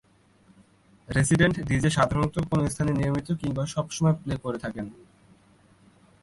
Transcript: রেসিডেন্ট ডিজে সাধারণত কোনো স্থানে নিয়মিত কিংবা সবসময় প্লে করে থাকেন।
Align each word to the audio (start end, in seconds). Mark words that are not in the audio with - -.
রেসিডেন্ট 1.09 1.55
ডিজে 1.67 1.89
সাধারণত 1.89 2.35
কোনো 2.49 2.63
স্থানে 2.69 2.91
নিয়মিত 2.93 3.27
কিংবা 3.31 3.63
সবসময় 3.65 4.15
প্লে 4.21 4.35
করে 4.37 4.57
থাকেন। 4.57 4.85